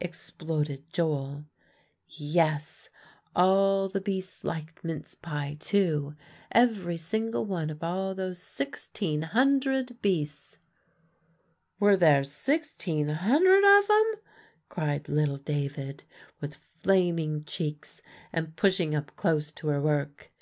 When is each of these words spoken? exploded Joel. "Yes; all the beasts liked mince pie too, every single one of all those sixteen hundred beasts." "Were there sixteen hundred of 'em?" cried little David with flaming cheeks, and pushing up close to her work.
exploded 0.00 0.82
Joel. 0.90 1.44
"Yes; 2.08 2.88
all 3.36 3.90
the 3.90 4.00
beasts 4.00 4.42
liked 4.42 4.82
mince 4.82 5.14
pie 5.14 5.58
too, 5.60 6.14
every 6.50 6.96
single 6.96 7.44
one 7.44 7.68
of 7.68 7.84
all 7.84 8.14
those 8.14 8.38
sixteen 8.38 9.20
hundred 9.20 10.00
beasts." 10.00 10.56
"Were 11.78 11.98
there 11.98 12.24
sixteen 12.24 13.08
hundred 13.10 13.64
of 13.64 13.90
'em?" 13.90 14.14
cried 14.70 15.10
little 15.10 15.36
David 15.36 16.04
with 16.40 16.54
flaming 16.78 17.44
cheeks, 17.44 18.00
and 18.32 18.56
pushing 18.56 18.94
up 18.94 19.14
close 19.16 19.52
to 19.52 19.68
her 19.68 19.80
work. 19.82 20.32